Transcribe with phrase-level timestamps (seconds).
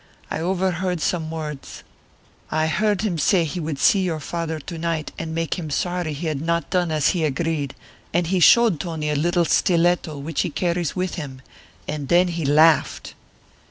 [0.31, 1.83] I overheard some words.
[2.49, 6.13] I heard him say he would see your father to night and make him sorry
[6.13, 7.75] he had not done as he agreed,
[8.11, 11.43] and he showed Tony a little stiletto which he carries with him,
[11.87, 13.13] and then he laughed."